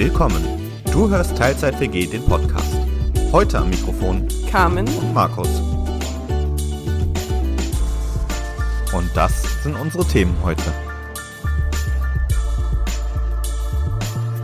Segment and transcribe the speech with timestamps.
[0.00, 0.44] Willkommen.
[0.92, 2.72] Du hörst Teilzeit WG, den Podcast.
[3.32, 5.48] Heute am Mikrofon Carmen und Markus.
[8.92, 10.62] Und das sind unsere Themen heute.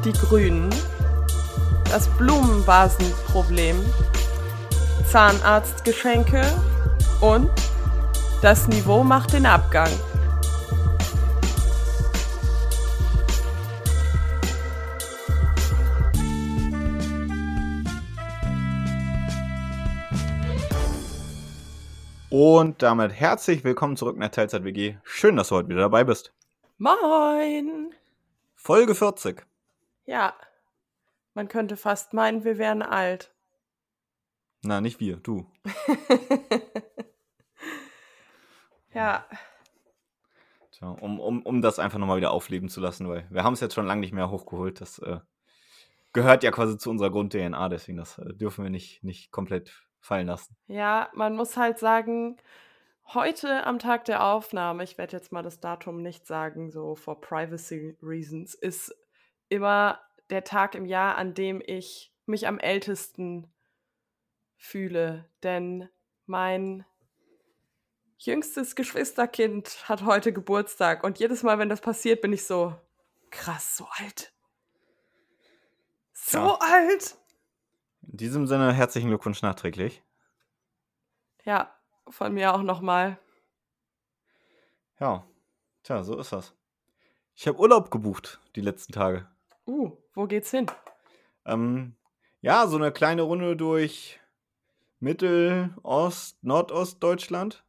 [0.05, 0.71] Die Grünen,
[1.89, 3.77] das Blumenvasenproblem,
[5.09, 6.43] Zahnarztgeschenke
[7.21, 7.49] und
[8.43, 9.91] das Niveau macht den Abgang.
[22.37, 24.97] Und damit herzlich willkommen zurück in der Teilzeit WG.
[25.05, 26.35] Schön, dass du heute wieder dabei bist.
[26.79, 27.95] Moin!
[28.57, 29.47] Folge 40.
[30.05, 30.35] Ja,
[31.35, 33.33] man könnte fast meinen, wir wären alt.
[34.65, 35.47] Na, nicht wir, du.
[38.95, 39.25] ja.
[40.73, 43.61] Tja, um, um, um das einfach nochmal wieder aufleben zu lassen, weil wir haben es
[43.61, 44.81] jetzt schon lange nicht mehr hochgeholt.
[44.81, 45.21] Das äh,
[46.13, 50.27] gehört ja quasi zu unserer Grund-DNA, deswegen das äh, dürfen wir nicht, nicht komplett fallen
[50.27, 50.57] lassen.
[50.67, 52.37] Ja, man muss halt sagen,
[53.07, 57.21] heute am Tag der Aufnahme, ich werde jetzt mal das Datum nicht sagen, so for
[57.21, 58.95] privacy reasons, ist
[59.49, 63.53] immer der Tag im Jahr, an dem ich mich am ältesten
[64.57, 65.29] fühle.
[65.43, 65.89] Denn
[66.27, 66.85] mein
[68.19, 72.75] jüngstes Geschwisterkind hat heute Geburtstag und jedes Mal, wenn das passiert, bin ich so
[73.31, 74.33] krass, so alt.
[76.13, 76.59] So ja.
[76.61, 77.19] alt.
[78.15, 80.01] In diesem Sinne herzlichen Glückwunsch nachträglich.
[81.45, 81.75] Ja,
[82.09, 83.19] von mir auch nochmal.
[85.01, 85.27] Ja,
[85.83, 86.55] tja, so ist das.
[87.35, 89.27] Ich habe Urlaub gebucht die letzten Tage.
[89.67, 90.71] Uh, wo geht's hin?
[91.45, 91.97] Ähm,
[92.41, 94.21] ja, so eine kleine Runde durch
[95.01, 97.65] Mittel-, Ost-, Nordostdeutschland.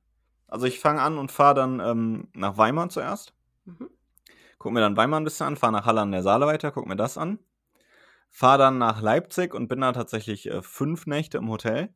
[0.48, 3.34] Also ich fange an und fahre dann ähm, nach Weimar zuerst.
[3.64, 3.90] Mhm.
[4.60, 6.86] Guck mir dann Weimar ein bisschen an, fahre nach Halle an der Saale weiter, guck
[6.86, 7.40] mir das an.
[8.38, 11.94] Fahre dann nach Leipzig und bin da tatsächlich äh, fünf Nächte im Hotel.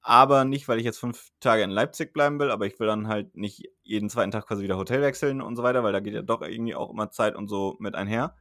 [0.00, 3.06] Aber nicht, weil ich jetzt fünf Tage in Leipzig bleiben will, aber ich will dann
[3.06, 6.14] halt nicht jeden zweiten Tag quasi wieder Hotel wechseln und so weiter, weil da geht
[6.14, 8.34] ja doch irgendwie auch immer Zeit und so mit einher.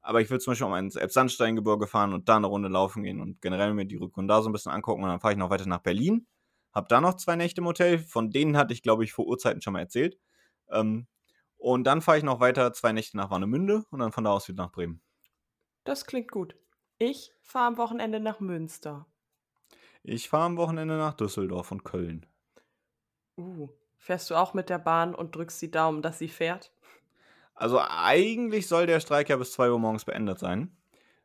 [0.00, 3.20] Aber ich will zum Beispiel mal ins Elbsandsteingebirge fahren und da eine Runde laufen gehen
[3.20, 5.50] und generell mir die Rückrunde da so ein bisschen angucken und dann fahre ich noch
[5.50, 6.26] weiter nach Berlin.
[6.72, 9.60] Hab da noch zwei Nächte im Hotel, von denen hatte ich, glaube ich, vor Urzeiten
[9.60, 10.16] schon mal erzählt.
[10.70, 11.08] Ähm,
[11.58, 14.48] und dann fahre ich noch weiter zwei Nächte nach Warnemünde und dann von da aus
[14.48, 15.02] wieder nach Bremen.
[15.84, 16.56] Das klingt gut.
[17.06, 19.04] Ich fahre am Wochenende nach Münster.
[20.02, 22.24] Ich fahre am Wochenende nach Düsseldorf und Köln.
[23.36, 26.72] Uh, fährst du auch mit der Bahn und drückst die Daumen, dass sie fährt?
[27.54, 30.74] Also eigentlich soll der Streik ja bis 2 Uhr morgens beendet sein.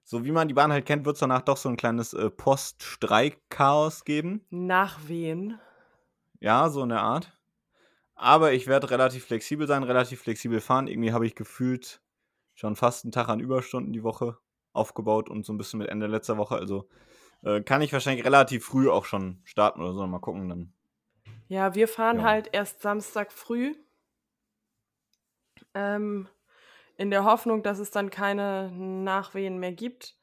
[0.04, 2.30] So wie man die Bahn halt kennt, wird es danach doch so ein kleines äh,
[2.30, 4.46] Post-Streik-Chaos geben.
[4.50, 5.60] Nach wen?
[6.42, 7.40] Ja, so in der Art.
[8.16, 10.88] Aber ich werde relativ flexibel sein, relativ flexibel fahren.
[10.88, 12.02] Irgendwie habe ich gefühlt
[12.54, 14.38] schon fast einen Tag an Überstunden die Woche
[14.80, 16.56] aufgebaut und so ein bisschen mit Ende letzter Woche.
[16.56, 16.88] Also
[17.44, 20.08] äh, kann ich wahrscheinlich relativ früh auch schon starten oder so.
[20.08, 20.74] Mal gucken dann.
[21.48, 22.24] Ja, wir fahren ja.
[22.24, 23.76] halt erst Samstag früh.
[25.74, 26.28] Ähm,
[26.96, 30.18] in der Hoffnung, dass es dann keine Nachwehen mehr gibt.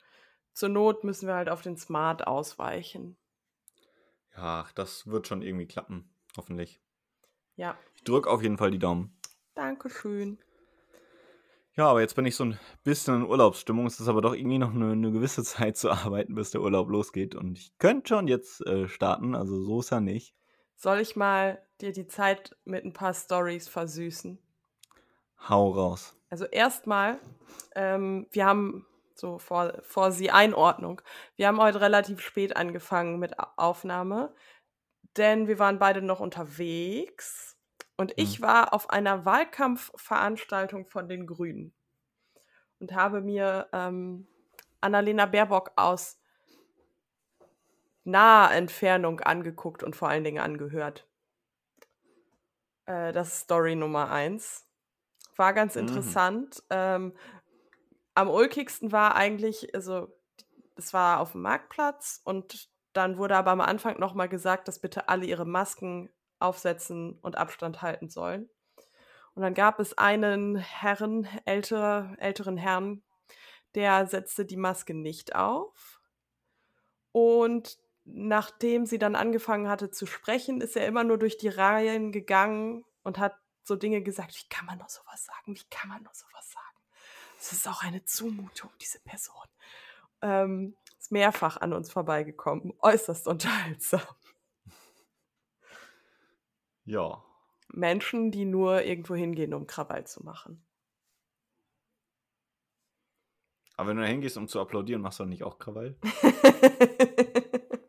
[0.52, 3.16] Zur Not müssen wir halt auf den Smart ausweichen.
[4.36, 6.80] Ja, das wird schon irgendwie klappen, hoffentlich.
[7.56, 7.78] Ja.
[7.94, 9.18] Ich drücke auf jeden Fall die Daumen.
[9.54, 10.38] Dankeschön.
[11.76, 13.86] Ja, aber jetzt bin ich so ein bisschen in Urlaubsstimmung.
[13.86, 16.88] Es ist aber doch irgendwie noch eine, eine gewisse Zeit zu arbeiten, bis der Urlaub
[16.88, 17.34] losgeht.
[17.34, 20.34] Und ich könnte schon jetzt äh, starten, also so ist ja nicht.
[20.74, 24.38] Soll ich mal dir die Zeit mit ein paar Stories versüßen?
[25.48, 26.16] Hau raus.
[26.30, 27.18] Also erstmal,
[27.74, 31.02] ähm, wir haben so vor, vor sie Einordnung.
[31.36, 34.34] Wir haben heute relativ spät angefangen mit Aufnahme,
[35.16, 37.55] denn wir waren beide noch unterwegs
[37.96, 38.44] und ich mhm.
[38.44, 41.74] war auf einer Wahlkampfveranstaltung von den Grünen
[42.78, 44.28] und habe mir ähm,
[44.80, 46.20] Annalena Baerbock aus
[48.04, 51.08] naher Entfernung angeguckt und vor allen Dingen angehört.
[52.84, 54.66] Äh, das ist Story Nummer eins.
[55.36, 55.82] War ganz mhm.
[55.82, 56.62] interessant.
[56.70, 57.16] Ähm,
[58.14, 60.08] am ulkigsten war eigentlich, also
[60.76, 65.08] es war auf dem Marktplatz und dann wurde aber am Anfang nochmal gesagt, dass bitte
[65.08, 68.48] alle ihre Masken aufsetzen und Abstand halten sollen.
[69.34, 73.02] Und dann gab es einen Herren, ältere, älteren Herrn,
[73.74, 76.00] der setzte die Maske nicht auf.
[77.12, 82.12] Und nachdem sie dann angefangen hatte zu sprechen, ist er immer nur durch die Reihen
[82.12, 86.02] gegangen und hat so Dinge gesagt, wie kann man nur sowas sagen, wie kann man
[86.02, 86.78] nur sowas sagen.
[87.36, 89.46] Das ist auch eine Zumutung, diese Person.
[90.22, 94.00] Ähm, ist mehrfach an uns vorbeigekommen, äußerst unterhaltsam.
[96.86, 97.22] Ja.
[97.72, 100.62] Menschen, die nur irgendwo hingehen, um Krawall zu machen.
[103.76, 105.96] Aber wenn du da hingehst, um zu applaudieren, machst du dann nicht auch Krawall?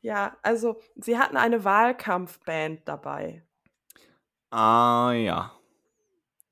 [0.00, 3.44] ja, also sie hatten eine Wahlkampfband dabei.
[4.50, 5.52] Ah ja.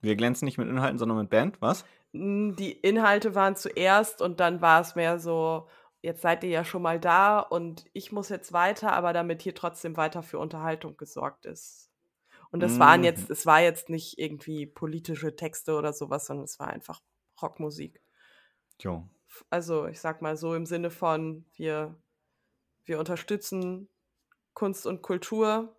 [0.00, 1.86] Wir glänzen nicht mit Inhalten, sondern mit Band, was?
[2.12, 5.68] Die Inhalte waren zuerst und dann war es mehr so,
[6.06, 9.56] jetzt seid ihr ja schon mal da und ich muss jetzt weiter, aber damit hier
[9.56, 11.90] trotzdem weiter für Unterhaltung gesorgt ist.
[12.52, 13.32] Und es waren jetzt, mhm.
[13.32, 17.02] es war jetzt nicht irgendwie politische Texte oder sowas, sondern es war einfach
[17.42, 18.00] Rockmusik.
[18.80, 19.08] Jo.
[19.50, 22.00] Also ich sag mal so im Sinne von, wir,
[22.84, 23.88] wir unterstützen
[24.54, 25.76] Kunst und Kultur,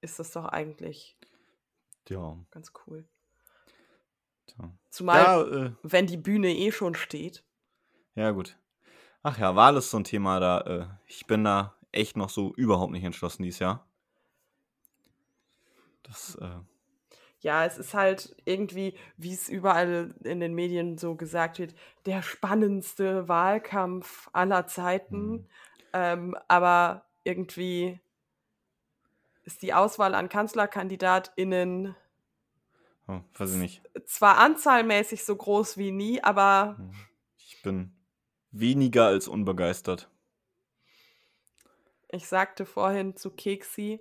[0.00, 1.18] ist das doch eigentlich
[2.08, 2.38] ja.
[2.50, 3.06] ganz cool.
[4.46, 4.72] Tja.
[4.88, 7.44] Zumal, ja, äh, wenn die Bühne eh schon steht.
[8.14, 8.56] Ja, gut.
[9.22, 10.60] Ach ja, Wahl ist so ein Thema da.
[10.60, 13.86] Äh, ich bin da echt noch so überhaupt nicht entschlossen dieses Jahr.
[16.02, 16.58] Das, äh,
[17.40, 21.74] ja, es ist halt irgendwie, wie es überall in den Medien so gesagt wird,
[22.06, 25.30] der spannendste Wahlkampf aller Zeiten.
[25.30, 25.46] Mhm.
[25.92, 28.00] Ähm, aber irgendwie
[29.44, 31.96] ist die Auswahl an KanzlerkandidatInnen
[33.08, 33.82] oh, weiß ich nicht.
[34.06, 36.76] zwar anzahlmäßig so groß wie nie, aber.
[36.78, 36.92] Hm.
[37.38, 37.92] Ich bin
[38.52, 40.08] weniger als unbegeistert.
[42.08, 44.00] Ich sagte vorhin zu Keksi,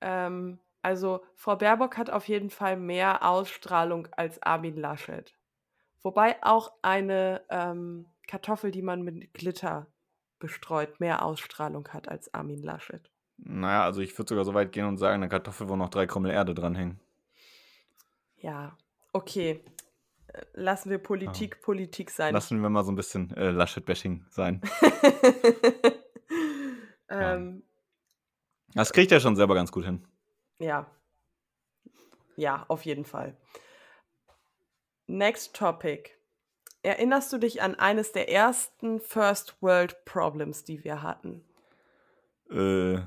[0.00, 5.34] ähm, also Frau Baerbock hat auf jeden Fall mehr Ausstrahlung als Armin Laschet.
[6.00, 9.88] Wobei auch eine ähm, Kartoffel, die man mit Glitter
[10.38, 13.10] bestreut, mehr Ausstrahlung hat als Armin Laschet.
[13.38, 16.06] Naja, also ich würde sogar so weit gehen und sagen, eine Kartoffel, wo noch drei
[16.06, 17.00] Krümmel Erde dranhängen.
[18.36, 18.76] Ja,
[19.12, 19.64] okay.
[20.52, 21.64] Lassen wir Politik ja.
[21.64, 22.34] Politik sein.
[22.34, 24.60] Lassen wir mal so ein bisschen äh, Laschet-Bashing sein.
[27.08, 27.68] ähm, ja.
[28.74, 30.06] Das kriegt er schon selber ganz gut hin.
[30.58, 30.90] Ja.
[32.36, 33.36] Ja, auf jeden Fall.
[35.06, 36.10] Next topic.
[36.82, 41.44] Erinnerst du dich an eines der ersten First World Problems, die wir hatten?
[42.50, 43.00] Äh,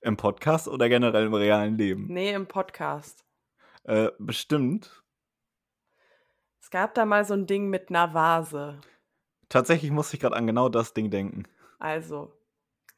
[0.00, 2.06] im Podcast oder generell im realen Leben?
[2.08, 3.24] Nee, im Podcast.
[3.84, 5.02] Äh, bestimmt.
[6.68, 8.78] Es gab da mal so ein Ding mit einer Vase.
[9.48, 11.44] Tatsächlich musste ich gerade an genau das Ding denken.
[11.78, 12.30] Also,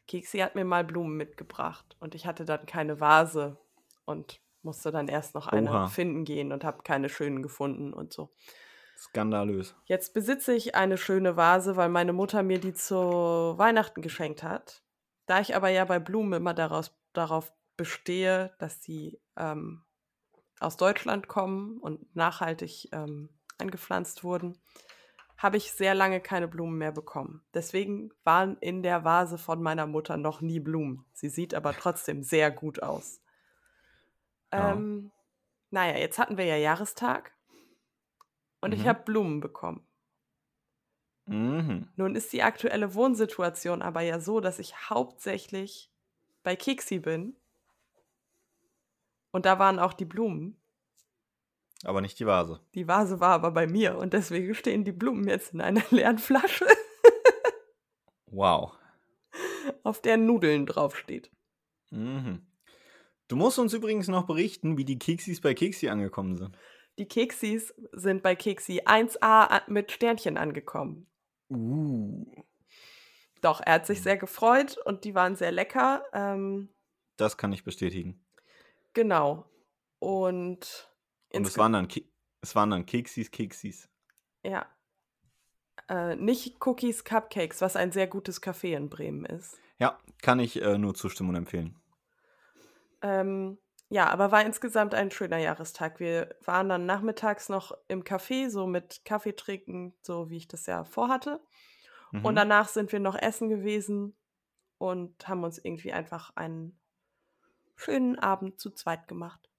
[0.08, 3.58] Kiksi hat mir mal Blumen mitgebracht und ich hatte dann keine Vase
[4.06, 5.87] und musste dann erst noch eine Oha.
[5.87, 8.32] finden gehen und habe keine schönen gefunden und so.
[8.99, 9.76] Skandalös.
[9.84, 14.82] Jetzt besitze ich eine schöne Vase, weil meine Mutter mir die zu Weihnachten geschenkt hat.
[15.26, 19.84] Da ich aber ja bei Blumen immer daraus, darauf bestehe, dass sie ähm,
[20.58, 23.28] aus Deutschland kommen und nachhaltig ähm,
[23.61, 24.59] angepflanzt wurden,
[25.37, 27.43] habe ich sehr lange keine Blumen mehr bekommen.
[27.55, 31.07] Deswegen waren in der Vase von meiner Mutter noch nie Blumen.
[31.12, 33.23] Sie sieht aber trotzdem sehr gut aus.
[34.53, 34.73] Ja.
[34.73, 35.12] Ähm,
[35.71, 37.33] naja, jetzt hatten wir ja Jahrestag
[38.61, 38.81] und mhm.
[38.81, 39.87] ich habe Blumen bekommen.
[41.27, 41.89] Mhm.
[41.97, 45.91] Nun ist die aktuelle Wohnsituation aber ja so, dass ich hauptsächlich
[46.43, 47.37] bei Kiksi bin.
[49.31, 50.60] Und da waren auch die Blumen.
[51.85, 52.61] Aber nicht die Vase.
[52.75, 56.19] Die Vase war aber bei mir und deswegen stehen die Blumen jetzt in einer leeren
[56.19, 56.67] Flasche.
[58.27, 58.73] wow.
[59.82, 61.31] Auf der Nudeln draufsteht.
[61.91, 62.47] Mhm.
[63.29, 66.56] Du musst uns übrigens noch berichten, wie die Keksis bei Keksi angekommen sind.
[66.99, 71.06] Die Keksis sind bei Keksi 1a mit Sternchen angekommen.
[71.49, 72.27] Uh.
[73.41, 76.05] Doch, er hat sich sehr gefreut und die waren sehr lecker.
[76.13, 76.69] Ähm,
[77.17, 78.25] das kann ich bestätigen.
[78.93, 79.46] Genau.
[79.99, 80.90] Und.
[81.32, 81.89] Und es waren, dann
[82.41, 83.89] es waren dann Keksis, Keksis.
[84.43, 84.67] Ja.
[85.89, 89.58] Äh, nicht Cookies, Cupcakes, was ein sehr gutes Café in Bremen ist.
[89.79, 91.77] Ja, kann ich äh, nur zustimmen und empfehlen.
[93.03, 93.58] Ähm,
[93.89, 95.99] ja, aber war insgesamt ein schöner Jahrestag.
[95.99, 100.67] Wir waren dann nachmittags noch im Café, so mit Kaffee trinken, so wie ich das
[100.67, 101.41] ja vorhatte.
[102.13, 102.25] Mhm.
[102.25, 104.17] Und danach sind wir noch essen gewesen
[104.79, 106.79] und haben uns irgendwie einfach einen
[107.75, 109.50] schönen Abend zu zweit gemacht.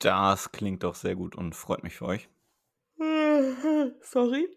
[0.00, 2.28] Das klingt doch sehr gut und freut mich für euch.
[4.02, 4.48] Sorry.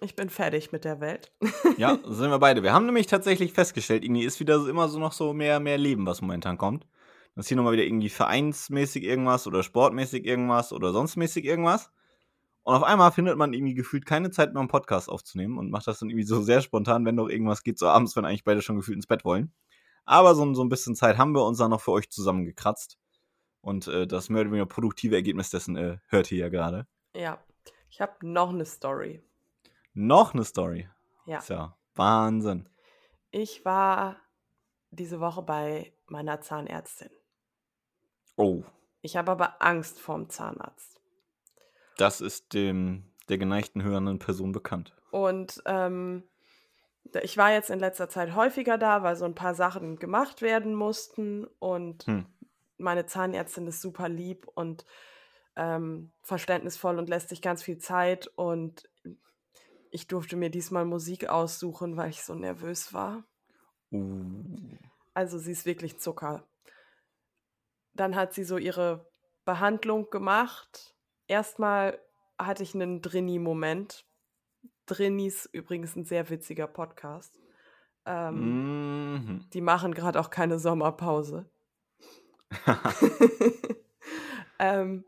[0.00, 1.32] Ich bin fertig mit der Welt.
[1.76, 2.62] ja, sind wir beide.
[2.62, 6.06] Wir haben nämlich tatsächlich festgestellt, irgendwie ist wieder immer so noch so mehr, mehr Leben,
[6.06, 6.84] was momentan kommt.
[7.34, 11.90] Dann ist hier nochmal wieder irgendwie vereinsmäßig irgendwas oder sportmäßig irgendwas oder sonstmäßig irgendwas.
[12.64, 15.86] Und auf einmal findet man irgendwie gefühlt keine Zeit mehr, einen Podcast aufzunehmen und macht
[15.86, 18.62] das dann irgendwie so sehr spontan, wenn doch irgendwas geht, so abends, wenn eigentlich beide
[18.62, 19.52] schon gefühlt ins Bett wollen.
[20.04, 22.98] Aber so, so ein bisschen Zeit haben wir uns dann noch für euch zusammengekratzt.
[23.60, 26.86] Und äh, das mehr oder weniger produktive Ergebnis dessen äh, hört ihr ja gerade.
[27.14, 27.42] Ja,
[27.90, 29.22] ich habe noch eine Story.
[29.94, 30.88] Noch eine Story?
[31.26, 31.38] Ja.
[31.38, 32.68] Ist ja Wahnsinn.
[33.30, 34.16] Ich war
[34.90, 37.10] diese Woche bei meiner Zahnärztin.
[38.36, 38.62] Oh.
[39.02, 41.00] Ich habe aber Angst vorm Zahnarzt.
[41.96, 44.96] Das ist dem der geneigten hörenden Person bekannt.
[45.10, 46.24] Und ähm,
[47.22, 50.74] ich war jetzt in letzter Zeit häufiger da, weil so ein paar Sachen gemacht werden
[50.74, 51.46] mussten.
[51.58, 52.26] Und hm.
[52.78, 54.86] Meine Zahnärztin ist super lieb und
[55.56, 58.28] ähm, verständnisvoll und lässt sich ganz viel Zeit.
[58.36, 58.88] Und
[59.90, 63.24] ich durfte mir diesmal Musik aussuchen, weil ich so nervös war.
[63.90, 64.56] Uh.
[65.14, 66.46] Also sie ist wirklich Zucker.
[67.94, 69.10] Dann hat sie so ihre
[69.44, 70.94] Behandlung gemacht.
[71.26, 71.98] Erstmal
[72.38, 74.06] hatte ich einen Drini-Moment.
[74.86, 77.38] Drinis übrigens ein sehr witziger Podcast.
[78.06, 79.50] Ähm, mhm.
[79.52, 81.50] Die machen gerade auch keine Sommerpause.
[84.58, 85.04] ähm,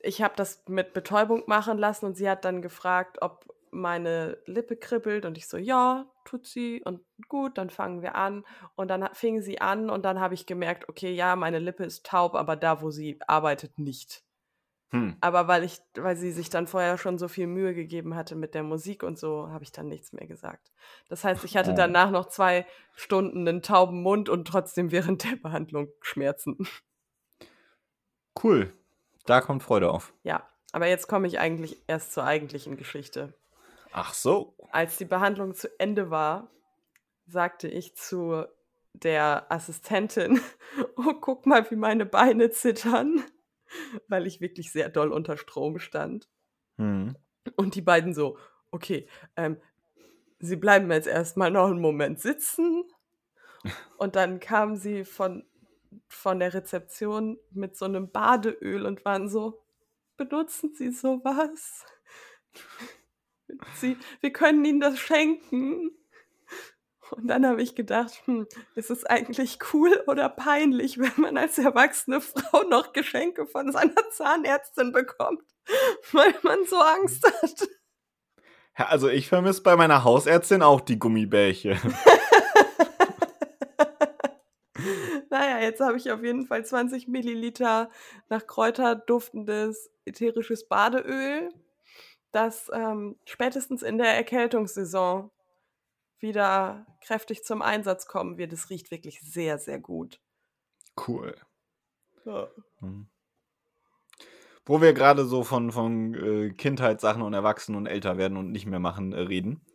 [0.00, 4.76] ich habe das mit Betäubung machen lassen und sie hat dann gefragt, ob meine Lippe
[4.76, 9.08] kribbelt und ich so, ja, tut sie und gut, dann fangen wir an und dann
[9.14, 12.54] fing sie an und dann habe ich gemerkt, okay, ja, meine Lippe ist taub, aber
[12.56, 14.24] da, wo sie arbeitet, nicht.
[14.92, 15.16] Hm.
[15.22, 18.54] Aber weil ich, weil sie sich dann vorher schon so viel Mühe gegeben hatte mit
[18.54, 20.70] der Musik und so, habe ich dann nichts mehr gesagt.
[21.08, 21.76] Das heißt, ich hatte oh.
[21.76, 26.58] danach noch zwei Stunden einen tauben Mund und trotzdem während der Behandlung Schmerzen.
[28.42, 28.72] Cool.
[29.24, 30.12] Da kommt Freude auf.
[30.24, 33.32] Ja, aber jetzt komme ich eigentlich erst zur eigentlichen Geschichte.
[33.92, 34.54] Ach so.
[34.72, 36.50] Als die Behandlung zu Ende war,
[37.26, 38.44] sagte ich zu
[38.92, 40.40] der Assistentin,
[40.96, 43.22] oh, guck mal, wie meine Beine zittern,
[44.08, 46.28] weil ich wirklich sehr doll unter Strom stand.
[46.78, 47.16] Hm.
[47.56, 48.38] Und die beiden so,
[48.70, 49.56] okay, ähm,
[50.38, 52.84] sie bleiben jetzt erstmal noch einen Moment sitzen.
[53.96, 55.44] Und dann kamen sie von
[56.08, 59.62] von der Rezeption mit so einem Badeöl und waren so,
[60.16, 61.84] benutzen Sie sowas?
[63.74, 65.90] Sie, wir können Ihnen das schenken.
[67.12, 71.58] Und dann habe ich gedacht, hm, ist es eigentlich cool oder peinlich, wenn man als
[71.58, 75.42] erwachsene Frau noch Geschenke von seiner Zahnärztin bekommt,
[76.12, 77.68] weil man so Angst hat.
[78.78, 81.78] Ja, also ich vermisse bei meiner Hausärztin auch die Gummibärche.
[85.30, 87.88] Naja, jetzt habe ich auf jeden Fall 20 Milliliter
[88.28, 91.48] nach Kräuter duftendes ätherisches Badeöl,
[92.32, 95.30] das ähm, spätestens in der Erkältungssaison
[96.22, 98.52] wieder kräftig zum Einsatz kommen wird.
[98.52, 100.20] Es riecht wirklich sehr, sehr gut.
[101.06, 101.34] Cool.
[102.24, 102.48] Ja.
[102.80, 103.08] Mhm.
[104.64, 108.66] Wo wir gerade so von, von äh, Kindheitssachen und Erwachsenen und älter werden und nicht
[108.66, 109.66] mehr machen äh, reden.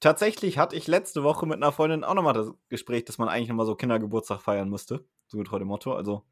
[0.00, 3.48] Tatsächlich hatte ich letzte Woche mit einer Freundin auch nochmal das Gespräch, dass man eigentlich
[3.48, 5.06] nochmal so Kindergeburtstag feiern müsste.
[5.28, 5.94] So getreu dem Motto.
[5.94, 6.24] Also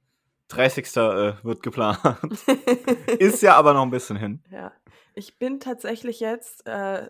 [0.48, 0.96] 30.
[0.96, 1.98] Äh, wird geplant.
[3.18, 4.42] Ist ja aber noch ein bisschen hin.
[4.50, 4.72] Ja.
[5.14, 7.08] Ich bin tatsächlich jetzt äh,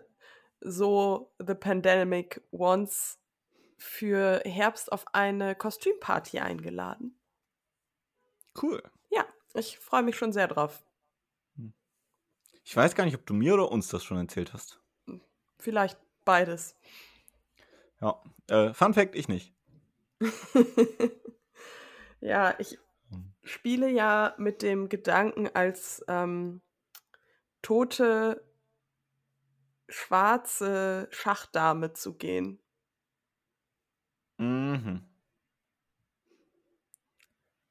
[0.63, 3.19] so The Pandemic Once
[3.77, 7.19] für Herbst auf eine Kostümparty eingeladen.
[8.61, 8.81] Cool.
[9.09, 10.83] Ja, ich freue mich schon sehr drauf.
[11.55, 11.73] Hm.
[12.63, 14.79] Ich weiß gar nicht, ob du mir oder uns das schon erzählt hast.
[15.59, 16.75] Vielleicht Beides.
[18.01, 18.21] Ja.
[18.47, 19.53] Äh, Fun Fact, ich nicht.
[22.21, 22.77] ja, ich
[23.43, 26.61] spiele ja mit dem Gedanken, als ähm,
[27.61, 28.43] tote
[29.89, 32.59] schwarze Schachdame zu gehen.
[34.37, 35.03] Mhm.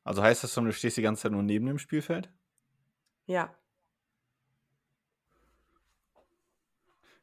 [0.04, 2.31] Also heißt das du stehst die ganze Zeit nur neben dem Spielfeld?
[3.26, 3.54] Ja.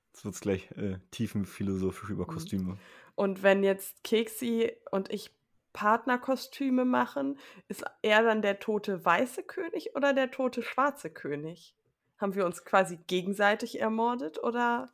[0.08, 2.34] Jetzt wird es gleich äh, tiefenphilosophisch über mhm.
[2.34, 2.78] Kostüme.
[3.16, 5.32] Und wenn jetzt Keksi und ich
[5.74, 11.76] Partnerkostüme machen, ist er dann der tote weiße König oder der tote schwarze König?
[12.20, 14.90] Haben wir uns quasi gegenseitig ermordet oder,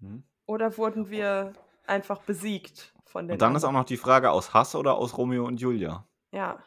[0.00, 0.24] hm.
[0.46, 1.52] oder wurden wir
[1.86, 3.56] einfach besiegt von den Und dann anderen?
[3.56, 6.06] ist auch noch die Frage aus Hass oder aus Romeo und Julia.
[6.32, 6.58] Ja.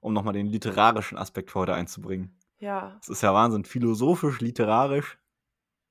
[0.00, 2.36] Um nochmal den literarischen Aspekt heute einzubringen.
[2.58, 2.98] Ja.
[3.00, 5.18] Es ist ja Wahnsinn, philosophisch, literarisch.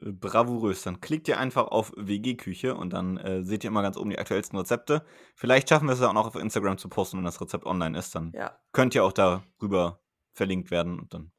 [0.00, 0.82] Bravourös.
[0.82, 4.18] Dann klickt ihr einfach auf WG-Küche und dann äh, seht ihr immer ganz oben die
[4.18, 5.04] aktuellsten Rezepte.
[5.34, 8.14] Vielleicht schaffen wir es auch noch auf Instagram zu posten, wenn das Rezept online ist.
[8.14, 8.58] Dann ja.
[8.72, 10.00] könnt ihr auch darüber
[10.32, 11.32] verlinkt werden und dann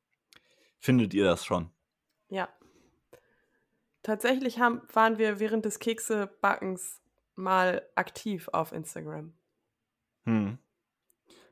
[0.80, 1.70] findet ihr das schon.
[2.30, 2.48] Ja.
[4.04, 7.02] tatsächlich haben, waren wir während des Keksebackens
[7.36, 9.34] mal aktiv auf Instagram.
[10.26, 10.58] Hm.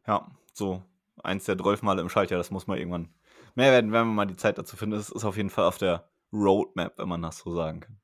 [0.07, 0.83] Ja, so
[1.23, 3.13] eins der 12 Male im Schaltjahr, das muss mal irgendwann
[3.55, 4.99] mehr werden, wenn man mal die Zeit dazu findet.
[5.01, 7.99] Es ist auf jeden Fall auf der Roadmap, wenn man das so sagen kann.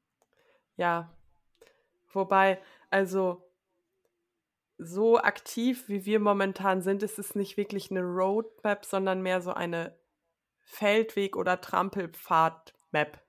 [0.78, 1.12] Ja.
[2.12, 3.46] Wobei, also
[4.78, 9.54] so aktiv, wie wir momentan sind, ist es nicht wirklich eine Roadmap, sondern mehr so
[9.54, 9.96] eine
[10.64, 13.20] Feldweg- oder Trampelpfad-Map.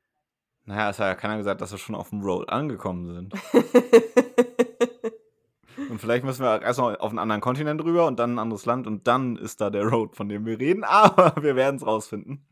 [0.65, 3.35] Naja, es hat ja keiner gesagt, dass wir schon auf dem Road angekommen sind.
[5.91, 8.89] und vielleicht müssen wir erstmal auf einen anderen Kontinent rüber und dann ein anderes Land
[8.89, 12.45] und dann ist da der Road, von dem wir reden, aber wir werden es rausfinden.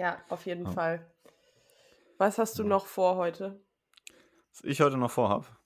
[0.00, 0.70] Ja, auf jeden ja.
[0.70, 1.06] Fall.
[2.16, 3.62] Was hast du noch vor heute?
[4.50, 5.60] Was ich heute noch vorhab?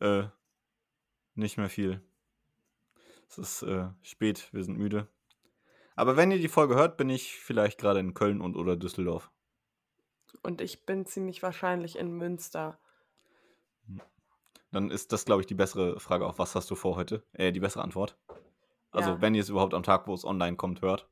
[0.00, 0.24] Äh,
[1.36, 2.04] nicht mehr viel.
[3.28, 5.06] Es ist äh, spät, wir sind müde.
[5.94, 9.30] Aber wenn ihr die Folge hört, bin ich vielleicht gerade in Köln und oder Düsseldorf.
[10.42, 12.80] Und ich bin ziemlich wahrscheinlich in Münster.
[14.72, 17.22] Dann ist das, glaube ich, die bessere Frage auf was hast du vor heute?
[17.34, 18.18] Äh, die bessere Antwort.
[18.90, 19.20] Also, ja.
[19.20, 21.08] wenn ihr es überhaupt am Tag, wo es online kommt, hört.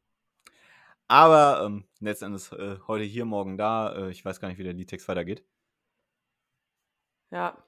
[1.08, 3.94] Aber ähm, letztendlich äh, heute hier, morgen da.
[3.94, 5.44] Äh, ich weiß gar nicht, wie der Liedtext weitergeht.
[7.30, 7.58] Ja,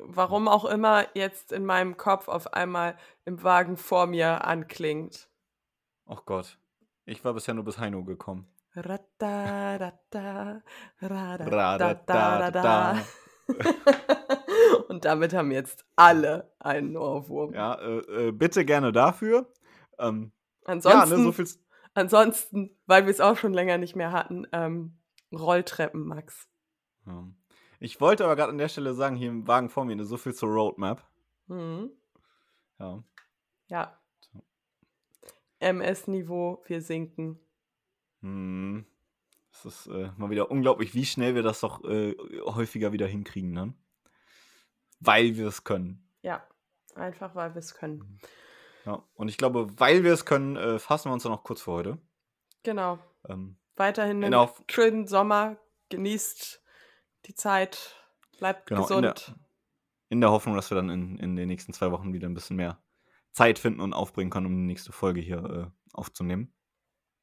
[0.00, 5.28] warum auch immer jetzt in meinem Kopf auf einmal im Wagen vor mir anklingt.
[6.06, 6.58] Ach Gott.
[7.04, 8.48] Ich war bisher nur bis Heino gekommen.
[14.88, 17.54] Und damit haben jetzt alle einen Ohrwurm.
[17.54, 19.52] Ja, äh, äh, bitte gerne dafür.
[19.98, 20.32] Ähm,
[20.64, 21.46] ansonsten, ja, ne, so viel
[21.96, 24.98] ansonsten, weil wir es auch schon länger nicht mehr hatten, ähm,
[25.32, 26.48] Rolltreppen, Max.
[27.06, 27.26] Ja.
[27.78, 30.34] Ich wollte aber gerade an der Stelle sagen, hier im Wagen vor mir, so viel
[30.34, 31.06] zur Roadmap.
[31.46, 31.90] Mhm.
[32.78, 33.02] Ja.
[33.68, 34.00] Ja.
[35.58, 37.40] MS-Niveau, wir sinken.
[38.20, 38.86] Hm.
[39.50, 43.52] Es ist äh, mal wieder unglaublich, wie schnell wir das doch äh, häufiger wieder hinkriegen,
[43.52, 43.74] ne?
[45.00, 46.06] Weil wir es können.
[46.22, 46.46] Ja,
[46.94, 48.20] einfach weil wir es können.
[48.86, 51.62] Ja, und ich glaube, weil wir es können, äh, fassen wir uns dann noch kurz
[51.62, 51.98] für heute.
[52.62, 52.98] Genau.
[53.28, 55.58] Ähm, Weiterhin einen schönen Sommer.
[55.88, 56.62] Genießt
[57.26, 57.96] die Zeit.
[58.38, 58.98] Bleibt genau, gesund.
[58.98, 59.14] In der,
[60.08, 62.56] in der, Hoffnung, dass wir dann in, in den nächsten zwei Wochen wieder ein bisschen
[62.56, 62.82] mehr
[63.32, 66.54] Zeit finden und aufbringen können, um die nächste Folge hier äh, aufzunehmen.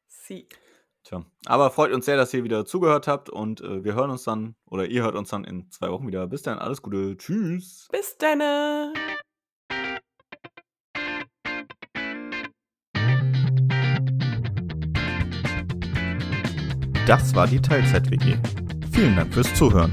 [0.08, 0.47] Sie.
[1.04, 4.23] Tja, aber freut uns sehr, dass ihr wieder zugehört habt und äh, wir hören uns
[4.23, 6.28] dann, oder ihr hört uns dann in zwei Wochen wieder.
[6.28, 7.89] Bis dann, alles Gute, tschüss.
[7.91, 8.93] Bis dann.
[17.05, 18.37] Das war die Teilzeit-WG.
[18.91, 19.91] Vielen Dank fürs Zuhören.